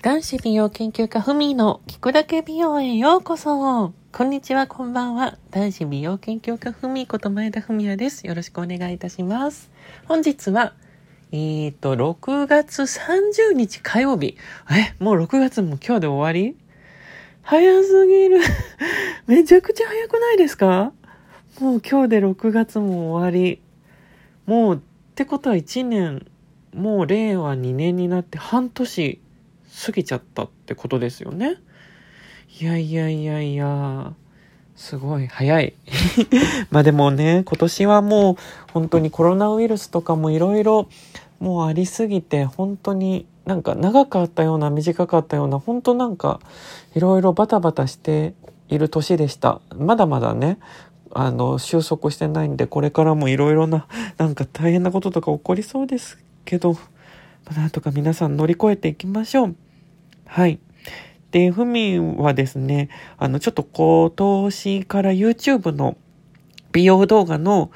[0.00, 3.92] 男子美容研究家ふみの聞くだけ美容へようこそ。
[4.12, 5.38] こんにちは、こんばんは。
[5.50, 8.24] 男子美容研究家ふみこと前田文也です。
[8.24, 9.72] よろしくお願いいたします。
[10.06, 10.72] 本日は、
[11.32, 14.36] えっ、ー、と、6月30日火曜日。
[14.70, 16.56] え、もう6月も今日で終わり？
[17.42, 18.38] 早すぎる。
[19.26, 20.92] めちゃくちゃ早くないですか？
[21.58, 23.60] もう今日で6月も終わり。
[24.46, 24.78] もう、っ
[25.16, 26.24] てことは1年、
[26.72, 29.20] もう令和2年になって半年
[29.84, 31.56] 過ぎちゃったってことですよね。
[32.60, 34.12] いやいやいやいや、
[34.74, 35.74] すごい早い。
[36.70, 38.36] まあでもね、今年はもう
[38.72, 40.88] 本当にコロナウイルスとかもいろいろ
[41.40, 46.40] もうありすぎて本当になんか長かったような短かったような本当なんか
[46.94, 48.34] いろいろバタバタして
[48.68, 49.60] いる年でした。
[49.76, 50.58] まだまだね、
[51.12, 53.86] あの収束してないんでこれからもいろいろな
[54.18, 56.76] なんか大変なこととか起こりそうですけど、
[57.56, 59.56] なんとか皆さん乗り越えていきましょう。
[60.28, 60.60] はい。
[61.30, 65.96] で、ふみはですね、あの、ちょっと今年から YouTube の
[66.70, 67.70] 美容動画の、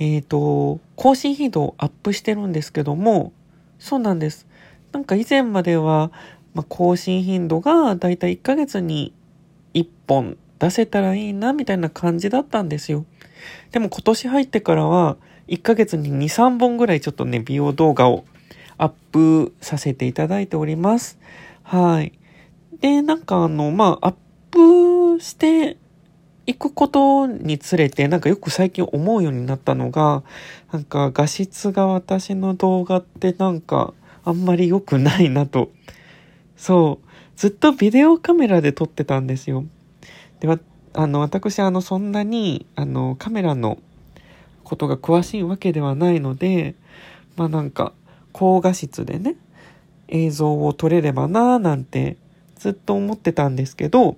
[0.00, 3.32] えっ、ー、と、更新頻度をアップしてるんですけども、
[3.78, 4.46] そうなんです。
[4.92, 6.10] なんか以前までは、
[6.52, 9.12] まあ、更新頻度がだいたい1ヶ月に
[9.74, 13.06] 1本出せたらいいな、みたいな感じだったんですよ。
[13.70, 15.16] でも今年入ってからは、
[15.46, 18.24] 1ヶ月に2、3本ぐらいちょっとね、美容動画を
[18.78, 21.18] アップさせていただいております。
[21.62, 22.12] はい。
[22.80, 24.14] で、なんかあの、まあ、アッ
[24.50, 25.76] プして
[26.46, 30.22] いくことにつれて、なんかよく最近思うようになったのが、
[30.72, 33.94] なんか画質が私の動画ってなんか
[34.24, 35.70] あんまり良くないなと。
[36.56, 37.08] そう。
[37.36, 39.64] ずっとビデオカメラで撮ってたんですよ。
[40.40, 40.58] では、
[40.92, 43.78] あの、私、あの、そんなに、あの、カメラの
[44.62, 46.74] ことが詳しいわけではないので、
[47.36, 47.92] まあなんか、
[48.34, 49.36] 高画質でね、
[50.08, 52.18] 映像を撮れればなぁなんて
[52.56, 54.16] ずっと思ってたんですけど、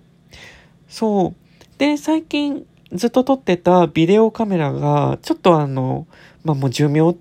[0.89, 1.79] そう。
[1.79, 6.07] で、最近ずっと撮ってたビデオカメラが、ちょっとあの、
[6.45, 7.17] まあもう寿命っ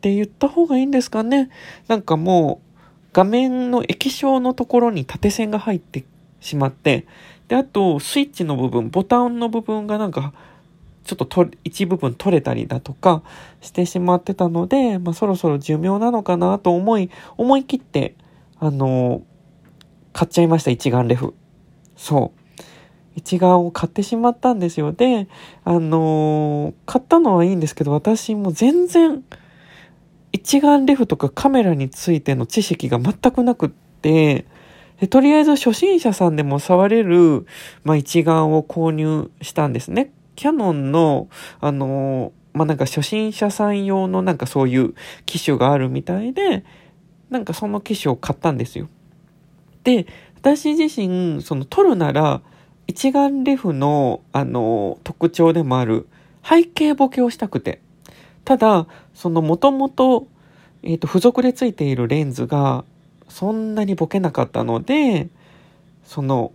[0.00, 1.50] て言った方がいいんですかね。
[1.88, 2.78] なんかもう、
[3.12, 6.04] 画面の液晶のところに縦線が入って
[6.40, 7.06] しまって、
[7.48, 10.32] で、あと、スイッチの部分、ボタンの部分がなんか、
[11.10, 13.24] ちょっとと一部分取れたりだとか
[13.60, 18.14] してしまってたので、まあ、そろそろ寿命なのかなと思い、思い切って、
[18.60, 19.22] あの、
[20.12, 21.34] 買っちゃいました、一眼レフ。
[21.96, 22.62] そう。
[23.16, 24.92] 一眼を買ってしまったんですよ。
[24.92, 25.26] で、
[25.64, 29.24] あの買ったのはいいんですけど、私も全然、
[30.30, 34.46] 一眼レフとかカメラについての知識が全くなくって、
[35.00, 37.46] でとりあえず初心者さんでも触れる、
[37.82, 40.12] まあ、一眼を購入したんですね。
[40.40, 41.28] キャノンの、
[41.60, 44.94] あのー、まあ、なんか初心者さん用のなんかそういう
[45.26, 46.64] 機種があるみたいで、
[47.28, 48.88] なんかその機種を買ったんですよ。
[49.84, 50.06] で、
[50.36, 52.40] 私自身、その撮るなら、
[52.86, 56.08] 一眼レフの、あのー、特徴でもある
[56.42, 57.82] 背景ボケをしたくて。
[58.46, 60.26] ただ、そのもともと、
[60.82, 62.86] えっ、ー、と、付属でついているレンズが、
[63.28, 65.28] そんなにボケなかったので、
[66.02, 66.52] その、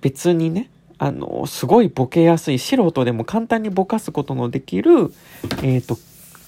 [0.00, 5.12] 別にね、あの、すごいボケやすい、素人でも簡単にぼかすことのできる、
[5.62, 5.98] えっ、ー、と、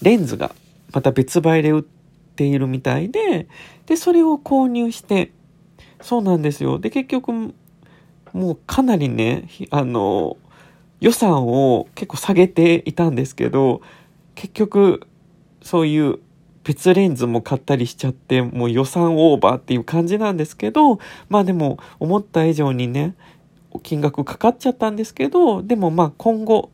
[0.03, 0.55] レンズが、
[0.93, 3.47] また別売で売っているみたいで、
[3.87, 5.33] で、それを購入して、
[6.01, 6.79] そうなんですよ。
[6.79, 7.55] で、結局、
[8.33, 10.37] もうかなりね、あの、
[11.01, 13.83] 予算を結構下げていたんですけど、
[14.35, 15.07] 結局、
[15.63, 16.21] そういう
[16.65, 20.99] 別レンズも買ったりしちゃって、もう予算オーバーっていう感じなんですけど、
[21.29, 23.15] まあでも思った以上にね、
[23.79, 26.71] 金額かかっちゃったんですけど、でもまあ今後、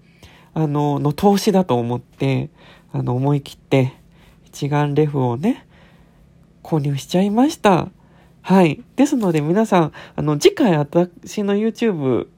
[0.55, 2.51] あの、の投資だと思って、
[2.93, 3.95] あの、思い切って
[4.45, 5.67] 一眼レフをね、
[6.63, 7.89] 購入しちゃいました。
[8.43, 8.83] はい。
[8.97, 12.29] ですので皆さん、あの、次回私の YouTube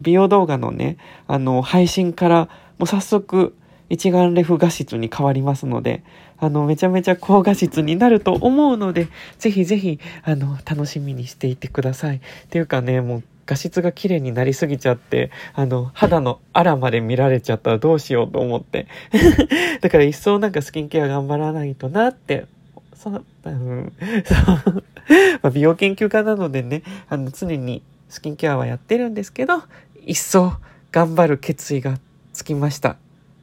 [0.00, 2.48] 美容動画のね、あの、配信から
[2.78, 3.54] もう早速
[3.88, 6.04] 一眼レフ画質に変わりますので、
[6.38, 9.08] あの、めちゃめちゃ高画質になると思うので、
[9.38, 12.16] ぜひぜひ、あの、楽しみにしていてください。
[12.16, 12.20] っ
[12.50, 18.86] ていうかね、もう画質が綺麗になりすぎちゃって、あの、肌のあらまで見られちゃったらどうしようと思って。
[19.80, 22.46] だから一層なんかスキンケア頑張らないとなって、
[22.94, 23.92] そう、うん、
[24.24, 24.84] そう。
[25.42, 29.62] まあ、美容研究家なのでね、あの、常にスキンケアはやってるんですけど、
[30.06, 30.54] 一層
[30.92, 31.98] 頑張る決意が
[32.32, 32.96] つきました。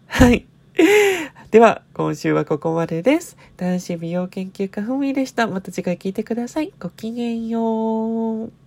[0.08, 0.46] はい。
[1.52, 3.38] では、今週はここまでです。
[3.58, 5.48] 男子美容研究家ふみでした。
[5.48, 6.72] また次回聞いてください。
[6.80, 8.61] ごきげんよう。